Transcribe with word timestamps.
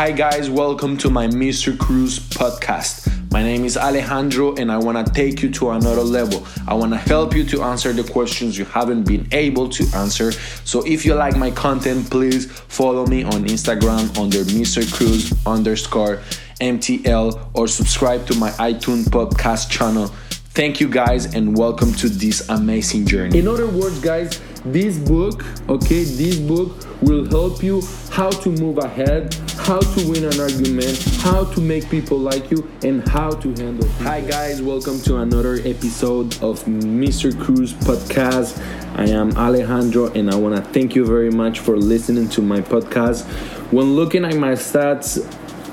Hi, 0.00 0.12
guys, 0.12 0.48
welcome 0.48 0.96
to 0.96 1.10
my 1.10 1.26
Mr. 1.26 1.78
Cruz 1.78 2.18
podcast. 2.18 3.12
My 3.30 3.42
name 3.42 3.66
is 3.66 3.76
Alejandro, 3.76 4.54
and 4.54 4.72
I 4.72 4.78
want 4.78 5.06
to 5.06 5.12
take 5.12 5.42
you 5.42 5.50
to 5.50 5.72
another 5.72 6.00
level. 6.00 6.46
I 6.66 6.72
want 6.72 6.92
to 6.92 6.96
help 6.96 7.34
you 7.34 7.44
to 7.44 7.62
answer 7.64 7.92
the 7.92 8.10
questions 8.10 8.56
you 8.56 8.64
haven't 8.64 9.02
been 9.02 9.28
able 9.32 9.68
to 9.68 9.84
answer. 9.94 10.32
So, 10.64 10.82
if 10.86 11.04
you 11.04 11.14
like 11.14 11.36
my 11.36 11.50
content, 11.50 12.10
please 12.10 12.50
follow 12.50 13.04
me 13.08 13.24
on 13.24 13.44
Instagram 13.44 14.16
under 14.16 14.38
Mr. 14.44 14.90
Cruz 14.90 15.34
underscore 15.44 16.22
MTL 16.62 17.50
or 17.52 17.68
subscribe 17.68 18.26
to 18.28 18.34
my 18.38 18.52
iTunes 18.52 19.04
podcast 19.04 19.68
channel. 19.68 20.06
Thank 20.52 20.80
you, 20.80 20.88
guys, 20.88 21.34
and 21.34 21.56
welcome 21.56 21.92
to 21.96 22.08
this 22.08 22.48
amazing 22.48 23.06
journey. 23.06 23.38
In 23.38 23.46
other 23.46 23.68
words, 23.68 24.00
guys, 24.00 24.40
this 24.64 24.98
book, 24.98 25.44
okay, 25.68 26.04
this 26.04 26.38
book 26.38 26.72
will 27.02 27.24
help 27.30 27.62
you 27.62 27.82
how 28.10 28.30
to 28.30 28.50
move 28.50 28.78
ahead, 28.78 29.34
how 29.56 29.80
to 29.80 30.10
win 30.10 30.24
an 30.24 30.38
argument, 30.38 31.02
how 31.20 31.44
to 31.44 31.60
make 31.60 31.88
people 31.88 32.18
like 32.18 32.50
you, 32.50 32.70
and 32.82 33.06
how 33.08 33.30
to 33.30 33.48
handle. 33.48 33.86
People. 33.86 34.04
Hi, 34.04 34.20
guys, 34.20 34.60
welcome 34.60 35.00
to 35.02 35.16
another 35.18 35.54
episode 35.64 36.34
of 36.42 36.62
Mr. 36.64 37.38
Cruz 37.40 37.72
podcast. 37.72 38.60
I 38.98 39.08
am 39.08 39.30
Alejandro, 39.36 40.12
and 40.12 40.30
I 40.30 40.34
want 40.34 40.56
to 40.56 40.62
thank 40.72 40.94
you 40.94 41.06
very 41.06 41.30
much 41.30 41.60
for 41.60 41.78
listening 41.78 42.28
to 42.30 42.42
my 42.42 42.60
podcast. 42.60 43.24
When 43.72 43.96
looking 43.96 44.24
at 44.24 44.36
my 44.36 44.52
stats, 44.52 45.24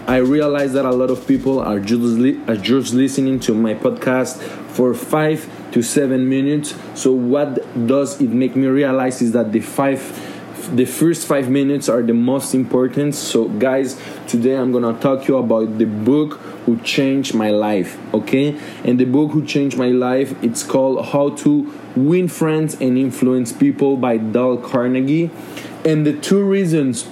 I 0.07 0.17
realize 0.17 0.71
that 0.73 0.85
a 0.85 0.91
lot 0.91 1.09
of 1.09 1.27
people 1.27 1.59
are 1.59 1.81
just, 1.81 2.01
li- 2.01 2.39
are 2.47 2.55
just 2.55 2.93
listening 2.93 3.41
to 3.41 3.53
my 3.53 3.73
podcast 3.73 4.41
for 4.69 4.93
five 4.93 5.49
to 5.77 5.83
seven 5.83 6.27
minutes. 6.27 6.73
So 6.95 7.11
what 7.11 7.53
does 7.85 8.19
it 8.19 8.31
make 8.31 8.55
me 8.55 8.65
realize 8.65 9.21
is 9.21 9.33
that 9.33 9.51
the 9.51 9.59
five 9.59 10.01
the 10.75 10.85
first 10.85 11.27
five 11.27 11.49
minutes 11.49 11.87
are 11.87 12.01
the 12.01 12.15
most 12.15 12.55
important. 12.55 13.13
So 13.13 13.47
guys 13.47 14.01
today 14.27 14.55
i'm 14.55 14.71
gonna 14.71 14.99
talk 14.99 15.27
you 15.27 15.37
about 15.37 15.77
the 15.77 15.85
book 15.85 16.33
who 16.65 16.79
changed 16.81 17.35
my 17.35 17.51
life 17.51 17.95
okay? 18.11 18.59
And 18.83 18.99
the 18.99 19.05
book 19.05 19.31
who 19.33 19.45
changed 19.45 19.77
my 19.77 19.89
life 19.89 20.33
it's 20.43 20.63
called 20.63 21.05
how 21.13 21.29
to 21.45 21.71
win 21.95 22.27
friends 22.27 22.73
and 22.81 22.97
influence 22.97 23.53
people 23.53 23.97
by 23.97 24.17
dale 24.17 24.57
carnegie. 24.57 25.29
And 25.85 26.07
the 26.07 26.13
two 26.13 26.43
reasons 26.43 27.03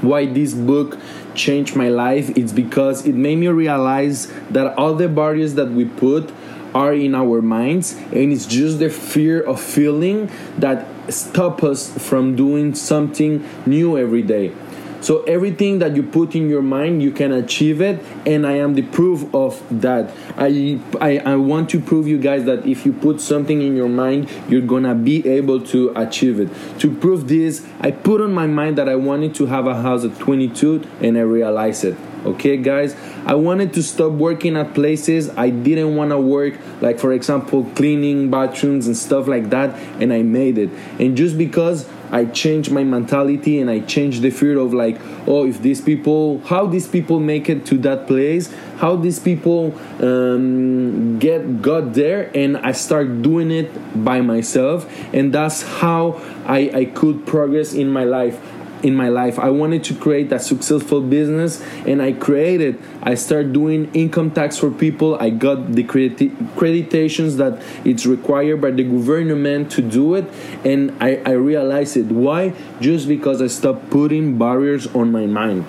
why 0.00 0.24
this 0.24 0.54
book 0.54 0.98
changed 1.34 1.76
my 1.76 1.90
life 1.90 2.30
it's 2.34 2.52
because 2.52 3.06
it 3.06 3.14
made 3.14 3.36
me 3.36 3.48
realize 3.48 4.32
that 4.48 4.74
all 4.78 4.94
the 4.94 5.06
barriers 5.06 5.54
that 5.54 5.70
we 5.70 5.84
put 5.84 6.32
are 6.74 6.94
in 6.94 7.14
our 7.14 7.42
minds 7.42 7.94
and 8.12 8.32
it's 8.32 8.46
just 8.46 8.78
the 8.78 8.90
fear 8.90 9.40
of 9.42 9.60
feeling 9.60 10.30
that 10.58 10.86
stop 11.12 11.62
us 11.62 11.96
from 11.98 12.36
doing 12.36 12.74
something 12.74 13.44
new 13.66 13.98
every 13.98 14.22
day. 14.22 14.52
So 15.00 15.22
everything 15.22 15.78
that 15.78 15.96
you 15.96 16.02
put 16.02 16.34
in 16.34 16.50
your 16.50 16.60
mind 16.60 17.02
you 17.02 17.10
can 17.10 17.32
achieve 17.32 17.80
it 17.80 18.04
and 18.26 18.46
i 18.46 18.52
am 18.52 18.74
the 18.74 18.82
proof 18.82 19.34
of 19.34 19.62
that. 19.80 20.14
I, 20.36 20.78
I 21.00 21.18
i 21.18 21.36
want 21.36 21.70
to 21.70 21.80
prove 21.80 22.06
you 22.06 22.18
guys 22.18 22.44
that 22.44 22.66
if 22.66 22.84
you 22.84 22.92
put 22.92 23.20
something 23.20 23.62
in 23.62 23.76
your 23.76 23.88
mind 23.88 24.28
you're 24.48 24.60
gonna 24.60 24.94
be 24.94 25.26
able 25.26 25.62
to 25.68 25.92
achieve 25.96 26.38
it. 26.38 26.50
To 26.80 26.94
prove 26.94 27.28
this 27.28 27.66
i 27.80 27.90
put 27.90 28.20
on 28.20 28.34
my 28.34 28.46
mind 28.46 28.76
that 28.76 28.88
i 28.88 28.96
wanted 28.96 29.34
to 29.36 29.46
have 29.46 29.66
a 29.66 29.80
house 29.80 30.04
at 30.04 30.18
22 30.18 30.86
and 31.00 31.16
i 31.16 31.22
realized 31.22 31.84
it 31.84 31.96
okay 32.24 32.56
guys? 32.56 32.96
I 33.26 33.34
wanted 33.34 33.72
to 33.74 33.82
stop 33.82 34.12
working 34.12 34.56
at 34.56 34.74
places 34.74 35.28
i 35.36 35.50
didn't 35.50 35.96
want 35.96 36.10
to 36.10 36.18
work 36.18 36.54
like 36.80 36.98
for 36.98 37.12
example 37.12 37.64
cleaning 37.74 38.30
bathrooms 38.30 38.86
and 38.86 38.96
stuff 38.96 39.26
like 39.26 39.50
that 39.50 39.76
and 40.00 40.12
i 40.12 40.22
made 40.22 40.58
it. 40.58 40.70
And 40.98 41.16
just 41.16 41.36
because 41.38 41.88
i 42.10 42.24
changed 42.24 42.70
my 42.72 42.82
mentality 42.82 43.60
and 43.60 43.70
i 43.70 43.80
changed 43.80 44.22
the 44.22 44.30
fear 44.30 44.58
of 44.58 44.72
like 44.74 44.98
oh 45.28 45.46
if 45.46 45.62
these 45.62 45.80
people 45.80 46.40
how 46.46 46.66
these 46.66 46.88
people 46.88 47.20
make 47.20 47.48
it 47.48 47.64
to 47.66 47.78
that 47.78 48.06
place 48.06 48.52
how 48.78 48.96
these 48.96 49.18
people 49.18 49.74
um, 50.00 51.18
get 51.18 51.62
got 51.62 51.92
there 51.92 52.30
and 52.34 52.56
i 52.58 52.72
start 52.72 53.22
doing 53.22 53.50
it 53.50 53.70
by 54.04 54.20
myself 54.20 54.90
and 55.14 55.32
that's 55.32 55.62
how 55.62 56.20
i 56.46 56.70
i 56.74 56.84
could 56.84 57.26
progress 57.26 57.74
in 57.74 57.88
my 57.88 58.04
life 58.04 58.40
in 58.82 58.94
my 58.94 59.08
life. 59.08 59.38
I 59.38 59.50
wanted 59.50 59.84
to 59.84 59.94
create 59.94 60.32
a 60.32 60.38
successful 60.38 61.00
business 61.00 61.62
and 61.86 62.02
I 62.02 62.12
created. 62.12 62.80
I 63.02 63.14
started 63.14 63.52
doing 63.52 63.90
income 63.94 64.30
tax 64.30 64.58
for 64.58 64.70
people. 64.70 65.16
I 65.16 65.30
got 65.30 65.72
the 65.72 65.84
accreditations 65.84 67.36
that 67.36 67.62
it's 67.84 68.06
required 68.06 68.60
by 68.60 68.70
the 68.70 68.84
government 68.84 69.70
to 69.72 69.82
do 69.82 70.14
it 70.14 70.30
and 70.64 70.96
I, 71.00 71.22
I 71.26 71.32
realized 71.32 71.96
it. 71.96 72.06
Why? 72.06 72.54
Just 72.80 73.08
because 73.08 73.42
I 73.42 73.46
stopped 73.46 73.90
putting 73.90 74.38
barriers 74.38 74.86
on 74.94 75.12
my 75.12 75.26
mind. 75.26 75.64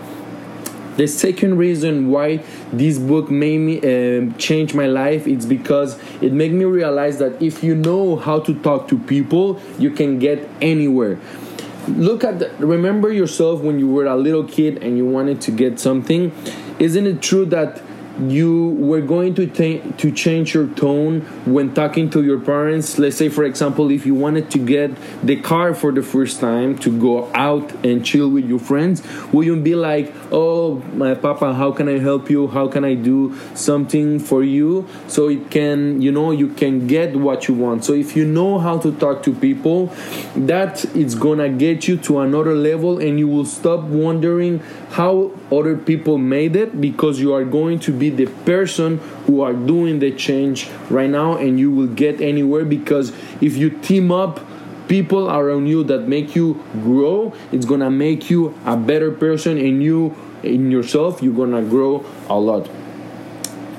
The 0.97 1.07
second 1.07 1.57
reason 1.57 2.09
why 2.09 2.43
this 2.73 2.99
book 2.99 3.31
made 3.31 3.59
me 3.59 3.77
uh, 3.79 4.33
change 4.37 4.73
my 4.73 4.87
life 4.87 5.25
is 5.25 5.45
because 5.45 5.97
it 6.21 6.33
made 6.33 6.51
me 6.51 6.65
realize 6.65 7.17
that 7.19 7.41
if 7.41 7.63
you 7.63 7.75
know 7.75 8.17
how 8.17 8.41
to 8.41 8.53
talk 8.61 8.89
to 8.89 8.99
people, 8.99 9.61
you 9.79 9.91
can 9.91 10.19
get 10.19 10.49
anywhere 10.61 11.17
look 11.87 12.23
at 12.23 12.39
the, 12.39 12.49
remember 12.59 13.11
yourself 13.11 13.61
when 13.61 13.79
you 13.79 13.87
were 13.87 14.05
a 14.05 14.15
little 14.15 14.43
kid 14.43 14.83
and 14.83 14.97
you 14.97 15.05
wanted 15.05 15.41
to 15.41 15.51
get 15.51 15.79
something. 15.79 16.31
Isn't 16.79 17.07
it 17.07 17.21
true 17.21 17.45
that 17.45 17.81
you 18.19 18.69
were 18.79 19.01
going 19.01 19.35
to 19.35 19.47
to 19.47 20.11
change 20.11 20.53
your 20.53 20.67
tone 20.67 21.21
when 21.45 21.73
talking 21.73 22.09
to 22.09 22.23
your 22.23 22.39
parents. 22.39 22.97
Let's 22.97 23.17
say 23.17 23.29
for 23.29 23.43
example 23.43 23.91
if 23.91 24.05
you 24.05 24.13
wanted 24.15 24.51
to 24.51 24.59
get 24.59 24.91
the 25.23 25.39
car 25.39 25.73
for 25.73 25.91
the 25.91 26.01
first 26.01 26.39
time 26.39 26.77
to 26.79 26.91
go 26.99 27.31
out 27.33 27.71
and 27.85 28.05
chill 28.05 28.29
with 28.29 28.45
your 28.45 28.59
friends 28.59 29.01
will 29.31 29.43
you 29.43 29.55
be 29.55 29.75
like 29.75 30.13
oh 30.31 30.75
my 30.93 31.13
papa 31.13 31.53
how 31.53 31.71
can 31.71 31.87
i 31.87 31.99
help 31.99 32.29
you? 32.29 32.47
How 32.47 32.67
can 32.67 32.85
i 32.85 32.93
do 32.93 33.37
something 33.55 34.19
for 34.19 34.43
you? 34.43 34.87
So 35.07 35.29
it 35.29 35.49
can 35.49 36.01
you 36.01 36.11
know 36.11 36.31
you 36.31 36.49
can 36.49 36.87
get 36.87 37.15
what 37.15 37.47
you 37.47 37.53
want. 37.53 37.85
So 37.85 37.93
if 37.93 38.15
you 38.15 38.25
know 38.25 38.59
how 38.59 38.77
to 38.79 38.91
talk 38.93 39.23
to 39.23 39.33
people 39.33 39.87
that 40.35 40.85
is 40.95 41.15
gonna 41.15 41.49
get 41.49 41.87
you 41.87 41.97
to 41.97 42.19
another 42.19 42.55
level 42.55 42.99
and 42.99 43.19
you 43.19 43.27
will 43.27 43.45
stop 43.45 43.81
wondering 43.81 44.59
how 44.91 45.31
other 45.51 45.77
people 45.77 46.17
made 46.17 46.55
it 46.55 46.81
because 46.81 47.19
you 47.19 47.33
are 47.33 47.45
going 47.45 47.79
to 47.79 47.91
be 48.01 48.09
the 48.09 48.25
person 48.49 48.97
who 49.27 49.41
are 49.41 49.53
doing 49.53 49.99
the 49.99 50.11
change 50.11 50.67
right 50.89 51.09
now 51.09 51.37
and 51.37 51.59
you 51.59 51.69
will 51.69 51.87
get 51.87 52.19
anywhere 52.19 52.65
because 52.65 53.11
if 53.41 53.55
you 53.55 53.69
team 53.69 54.11
up 54.11 54.39
people 54.87 55.29
around 55.29 55.67
you 55.67 55.83
that 55.83 56.07
make 56.07 56.35
you 56.35 56.61
grow 56.81 57.31
it's 57.51 57.65
gonna 57.65 57.91
make 57.91 58.31
you 58.31 58.57
a 58.65 58.75
better 58.75 59.11
person 59.11 59.55
and 59.59 59.83
you 59.83 60.15
in 60.41 60.71
yourself 60.71 61.21
you're 61.21 61.35
gonna 61.35 61.61
grow 61.61 62.03
a 62.27 62.37
lot 62.37 62.67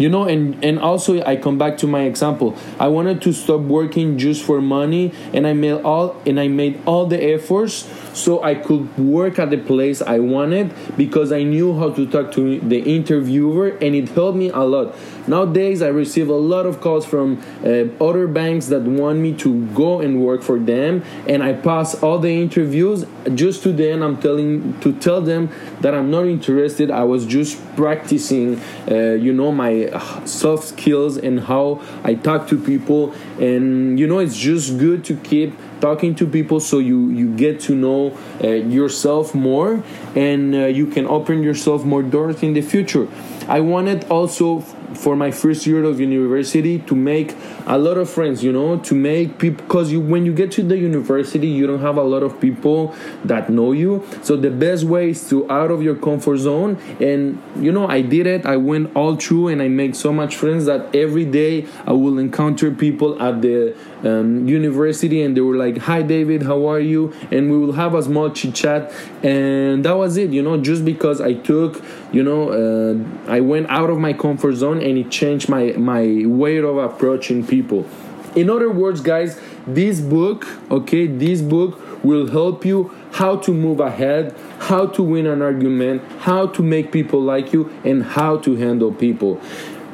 you 0.02 0.08
know 0.08 0.24
and 0.24 0.62
and 0.64 0.80
also 0.80 1.22
i 1.22 1.36
come 1.36 1.56
back 1.56 1.78
to 1.78 1.86
my 1.86 2.02
example. 2.02 2.56
I 2.80 2.88
wanted 2.88 3.22
to 3.22 3.32
stop 3.32 3.60
working 3.60 4.18
just 4.18 4.42
for 4.42 4.60
money 4.60 5.12
and 5.32 5.46
i 5.46 5.52
made 5.52 5.80
all 5.84 6.20
and 6.26 6.40
i 6.40 6.48
made 6.48 6.82
all 6.86 7.06
the 7.06 7.22
efforts 7.34 7.88
so 8.12 8.42
i 8.42 8.54
could 8.54 8.98
work 8.98 9.38
at 9.38 9.50
the 9.50 9.58
place 9.58 10.02
i 10.02 10.18
wanted 10.18 10.74
because 10.96 11.30
i 11.30 11.42
knew 11.44 11.78
how 11.78 11.90
to 11.90 12.06
talk 12.06 12.32
to 12.32 12.58
the 12.60 12.80
interviewer 12.96 13.68
and 13.80 13.94
it 13.94 14.08
helped 14.08 14.36
me 14.36 14.48
a 14.50 14.64
lot. 14.74 14.96
Nowadays 15.28 15.82
i 15.82 15.88
receive 15.88 16.28
a 16.28 16.40
lot 16.52 16.66
of 16.66 16.80
calls 16.80 17.06
from 17.06 17.40
uh, 17.64 18.04
other 18.04 18.26
banks 18.26 18.66
that 18.66 18.82
want 18.82 19.20
me 19.20 19.32
to 19.44 19.66
go 19.68 20.00
and 20.00 20.20
work 20.20 20.42
for 20.42 20.58
them 20.58 21.04
and 21.28 21.44
i 21.44 21.52
pass 21.52 21.94
all 22.02 22.18
the 22.18 22.34
interviews 22.46 23.06
just 23.34 23.62
to 23.62 23.72
then 23.72 24.02
i'm 24.02 24.16
telling 24.20 24.78
to 24.80 24.92
tell 25.06 25.20
them 25.20 25.48
that 25.80 25.94
i'm 25.94 26.10
not 26.10 26.26
interested. 26.26 26.90
I 26.90 27.04
was 27.04 27.24
just 27.24 27.52
practicing 27.76 28.60
uh, 28.90 29.14
you 29.26 29.32
know 29.32 29.52
my 29.52 29.91
soft 30.26 30.64
skills 30.64 31.16
and 31.16 31.40
how 31.40 31.82
I 32.04 32.14
talk 32.14 32.48
to 32.48 32.58
people. 32.58 33.14
And 33.38 33.98
you 33.98 34.06
know, 34.06 34.18
it's 34.18 34.38
just 34.38 34.78
good 34.78 35.04
to 35.06 35.16
keep 35.16 35.54
talking 35.80 36.14
to 36.14 36.26
people 36.26 36.60
so 36.60 36.78
you 36.78 37.10
you 37.10 37.34
get 37.34 37.60
to 37.60 37.74
know 37.74 38.16
uh, 38.42 38.48
yourself 38.48 39.34
more 39.34 39.82
and 40.14 40.54
uh, 40.54 40.66
you 40.66 40.86
can 40.86 41.06
open 41.06 41.42
yourself 41.42 41.84
more 41.84 42.02
doors 42.02 42.42
in 42.42 42.54
the 42.54 42.62
future. 42.62 43.08
I 43.48 43.60
wanted 43.60 44.04
also 44.04 44.64
for 44.94 45.16
my 45.16 45.30
first 45.30 45.66
year 45.66 45.84
of 45.84 46.00
university 46.00 46.78
to 46.80 46.94
make 46.94 47.34
a 47.66 47.78
lot 47.78 47.96
of 47.96 48.08
friends 48.08 48.42
you 48.42 48.52
know 48.52 48.78
to 48.78 48.94
make 48.94 49.38
people 49.38 49.64
because 49.64 49.92
you 49.92 50.00
when 50.00 50.26
you 50.26 50.32
get 50.32 50.50
to 50.52 50.62
the 50.62 50.76
university 50.76 51.46
you 51.46 51.66
don't 51.66 51.80
have 51.80 51.96
a 51.96 52.02
lot 52.02 52.22
of 52.22 52.40
people 52.40 52.94
that 53.24 53.50
know 53.50 53.72
you. 53.72 54.06
So 54.22 54.36
the 54.36 54.50
best 54.50 54.84
way 54.84 55.10
is 55.10 55.28
to 55.30 55.50
out 55.50 55.70
of 55.70 55.82
your 55.82 55.94
comfort 55.94 56.38
zone. 56.38 56.76
And 57.00 57.42
you 57.56 57.72
know 57.72 57.86
i 57.88 58.00
did 58.00 58.26
it. 58.26 58.46
I 58.46 58.56
went 58.56 58.94
all 58.96 59.16
through 59.16 59.48
and 59.48 59.62
i 59.62 59.68
made 59.68 59.96
so 59.96 60.12
much 60.12 60.36
friends 60.36 60.66
that 60.66 60.94
every 60.94 61.24
day 61.24 61.66
i 61.86 61.92
will 61.92 62.18
encounter 62.18 62.70
people 62.70 63.20
at 63.22 63.42
the 63.42 63.76
um, 64.04 64.46
university 64.48 65.22
and 65.22 65.36
they 65.36 65.40
were 65.40 65.56
like 65.56 65.78
hi 65.78 66.02
david 66.02 66.42
how 66.42 66.66
are 66.66 66.80
you? 66.80 67.12
And 67.30 67.50
we 67.50 67.58
will 67.58 67.72
have 67.72 67.94
a 67.94 68.02
small 68.02 68.30
chit 68.30 68.54
chat. 68.54 68.92
And 69.22 69.84
that 69.84 69.96
was 69.96 70.16
it 70.16 70.30
you 70.30 70.42
know 70.42 70.56
just 70.56 70.84
because 70.84 71.20
i 71.20 71.34
took 71.34 71.82
you 72.12 72.22
know 72.22 72.50
uh, 72.50 73.30
i 73.30 73.40
went 73.40 73.68
out 73.70 73.90
of 73.90 73.98
my 73.98 74.12
comfort 74.12 74.54
zone 74.54 74.80
and 74.80 74.98
it 74.98 75.10
changed 75.10 75.48
my 75.48 75.72
my 75.72 76.24
way 76.26 76.58
of 76.58 76.76
approaching 76.76 77.46
people. 77.46 77.86
In 78.34 78.50
other 78.50 78.70
words 78.70 79.00
guys 79.00 79.40
this 79.66 80.00
book 80.00 80.46
okay 80.70 81.06
this 81.06 81.40
book 81.40 81.80
will 82.04 82.28
help 82.28 82.64
you 82.64 82.90
how 83.12 83.36
to 83.36 83.52
move 83.52 83.78
ahead, 83.78 84.34
how 84.58 84.86
to 84.86 85.02
win 85.02 85.26
an 85.26 85.42
argument, 85.42 86.02
how 86.20 86.46
to 86.46 86.62
make 86.62 86.90
people 86.90 87.20
like 87.20 87.52
you, 87.52 87.70
and 87.84 88.02
how 88.02 88.38
to 88.38 88.56
handle 88.56 88.90
people 88.90 89.40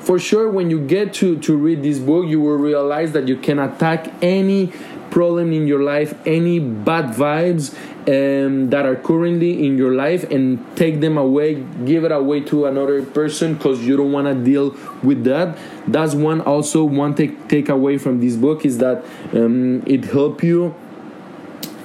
for 0.09 0.19
sure 0.19 0.49
when 0.49 0.71
you 0.71 0.81
get 0.81 1.13
to 1.13 1.39
to 1.41 1.55
read 1.55 1.83
this 1.83 1.99
book 1.99 2.27
you 2.27 2.41
will 2.41 2.57
realize 2.57 3.13
that 3.13 3.29
you 3.29 3.37
can 3.37 3.59
attack 3.59 4.11
any 4.23 4.73
problem 5.11 5.53
in 5.53 5.67
your 5.67 5.83
life 5.83 6.15
any 6.27 6.59
bad 6.59 7.15
vibes 7.15 7.77
um, 8.09 8.71
that 8.71 8.87
are 8.87 8.97
currently 8.97 9.67
in 9.67 9.77
your 9.77 9.93
life 9.93 10.25
and 10.31 10.65
take 10.77 11.01
them 11.03 11.19
away 11.19 11.63
give 11.85 12.05
it 12.05 12.11
away 12.11 12.41
to 12.41 12.65
another 12.65 13.05
person 13.05 13.53
because 13.53 13.87
you 13.87 13.99
don't 13.99 14.11
want 14.11 14.27
to 14.27 14.35
deal 14.35 14.75
with 15.03 15.25
that. 15.25 15.59
That's 15.87 16.15
one 16.15 16.41
also 16.41 16.85
one 16.85 17.15
take 17.15 17.69
away 17.69 17.99
from 17.99 18.21
this 18.21 18.37
book 18.37 18.65
is 18.65 18.79
that 18.79 19.05
um, 19.35 19.83
it 19.87 20.07
help 20.07 20.43
you 20.43 20.75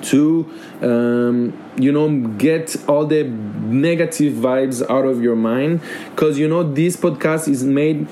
to 0.04 0.50
um, 0.82 1.54
you 1.78 1.92
know 1.92 2.10
get 2.38 2.76
all 2.88 3.06
the 3.06 3.24
negative 3.24 4.34
vibes 4.34 4.82
out 4.90 5.06
of 5.06 5.22
your 5.22 5.36
mind. 5.36 5.82
Because 6.12 6.38
you 6.38 6.48
know 6.48 6.64
this 6.64 6.96
podcast 6.98 7.48
is 7.48 7.64
made 7.64 8.08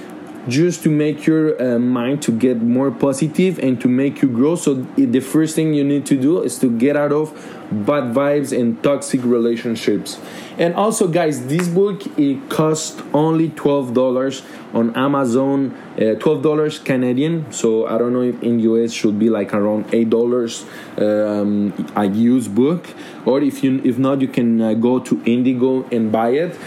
just 0.47 0.83
to 0.83 0.89
make 0.89 1.25
your 1.25 1.61
uh, 1.61 1.79
mind 1.79 2.21
to 2.23 2.31
get 2.31 2.61
more 2.61 2.91
positive 2.91 3.59
and 3.59 3.79
to 3.81 3.87
make 3.87 4.21
you 4.21 4.27
grow. 4.27 4.55
So 4.55 4.75
the 4.95 5.19
first 5.19 5.55
thing 5.55 5.73
you 5.73 5.83
need 5.83 6.05
to 6.07 6.19
do 6.19 6.41
is 6.41 6.57
to 6.59 6.69
get 6.69 6.95
out 6.95 7.11
of 7.11 7.31
bad 7.71 8.13
vibes 8.13 8.57
and 8.57 8.81
toxic 8.83 9.23
relationships. 9.23 10.19
And 10.57 10.75
also 10.75 11.07
guys 11.07 11.47
this 11.47 11.67
book 11.67 12.05
it 12.19 12.49
cost 12.49 13.01
only 13.13 13.49
$12 13.49 14.43
on 14.73 14.95
amazon 14.95 15.71
uh, 15.95 16.19
$12 16.19 16.83
canadian. 16.83 17.49
So 17.51 17.87
i 17.87 17.97
don't 17.97 18.11
know 18.11 18.23
if 18.23 18.43
in 18.43 18.59
us 18.59 18.91
should 18.91 19.17
be 19.17 19.29
like 19.29 19.53
around 19.53 19.85
$8 19.87 20.65
um, 21.01 21.91
a 21.95 22.05
used 22.05 22.53
book. 22.53 22.89
Or 23.25 23.41
if 23.41 23.63
you 23.63 23.81
if 23.85 23.97
not 23.97 24.19
you 24.19 24.27
can 24.27 24.61
uh, 24.61 24.73
go 24.73 24.99
to 24.99 25.21
indigo 25.25 25.87
and 25.91 26.11
buy 26.11 26.31
it. 26.31 26.57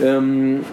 Um, 0.00 0.64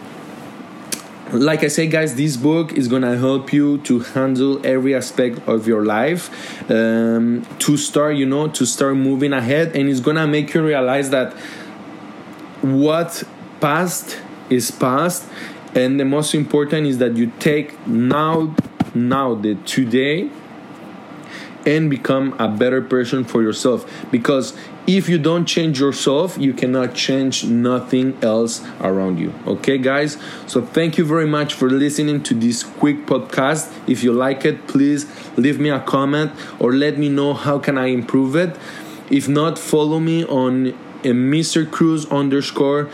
like 1.33 1.63
I 1.63 1.67
say, 1.67 1.87
guys, 1.87 2.15
this 2.15 2.37
book 2.37 2.73
is 2.73 2.87
gonna 2.87 3.17
help 3.17 3.53
you 3.53 3.77
to 3.79 3.99
handle 3.99 4.65
every 4.65 4.95
aspect 4.95 5.47
of 5.47 5.67
your 5.67 5.85
life, 5.85 6.29
um, 6.71 7.45
to 7.59 7.77
start, 7.77 8.15
you 8.15 8.25
know, 8.25 8.47
to 8.47 8.65
start 8.65 8.95
moving 8.95 9.33
ahead, 9.33 9.75
and 9.75 9.89
it's 9.89 9.99
gonna 9.99 10.27
make 10.27 10.53
you 10.53 10.63
realize 10.63 11.09
that 11.11 11.33
what 12.61 13.23
past 13.61 14.19
is 14.49 14.71
past, 14.71 15.27
and 15.75 15.99
the 15.99 16.05
most 16.05 16.33
important 16.33 16.87
is 16.87 16.97
that 16.97 17.15
you 17.15 17.31
take 17.39 17.85
now, 17.87 18.55
now 18.95 19.35
the 19.35 19.55
today, 19.65 20.29
and 21.65 21.89
become 21.89 22.33
a 22.39 22.47
better 22.47 22.81
person 22.81 23.23
for 23.23 23.43
yourself. 23.43 23.85
Because 24.09 24.55
if 24.97 25.07
you 25.07 25.19
don't 25.19 25.45
change 25.45 25.79
yourself 25.79 26.35
you 26.39 26.51
cannot 26.51 26.95
change 26.95 27.45
nothing 27.45 28.17
else 28.23 28.65
around 28.81 29.19
you. 29.19 29.31
Okay 29.45 29.77
guys? 29.77 30.17
So 30.47 30.63
thank 30.63 30.97
you 30.97 31.05
very 31.05 31.27
much 31.27 31.53
for 31.53 31.69
listening 31.69 32.23
to 32.23 32.33
this 32.33 32.63
quick 32.63 33.05
podcast. 33.05 33.71
If 33.87 34.03
you 34.03 34.11
like 34.11 34.45
it 34.45 34.67
please 34.67 35.05
leave 35.37 35.59
me 35.59 35.69
a 35.69 35.79
comment 35.79 36.31
or 36.59 36.73
let 36.73 36.97
me 36.97 37.07
know 37.07 37.35
how 37.35 37.59
can 37.59 37.77
i 37.77 37.85
improve 37.85 38.35
it. 38.35 38.57
If 39.11 39.27
not 39.27 39.59
follow 39.59 39.99
me 39.99 40.25
on 40.25 40.69
uh, 40.69 41.13
mr 41.13 41.69
cruz 41.69 42.05
underscore 42.07 42.89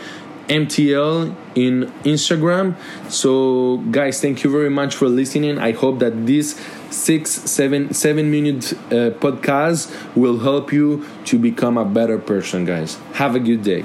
mtl 0.48 1.34
in 1.54 1.90
instagram 2.04 2.76
so 3.10 3.78
guys 3.90 4.20
thank 4.20 4.44
you 4.44 4.50
very 4.50 4.70
much 4.70 4.94
for 4.94 5.08
listening 5.08 5.58
i 5.58 5.72
hope 5.72 5.98
that 5.98 6.26
this 6.26 6.60
six, 6.90 7.30
seven, 7.30 7.92
seven 7.92 8.30
minute 8.30 8.72
uh, 8.72 9.10
podcast 9.18 9.92
will 10.16 10.38
help 10.38 10.72
you 10.72 11.06
to 11.24 11.38
become 11.38 11.76
a 11.76 11.84
better 11.84 12.18
person, 12.18 12.64
guys. 12.64 12.96
Have 13.14 13.34
a 13.34 13.40
good 13.40 13.62
day. 13.62 13.84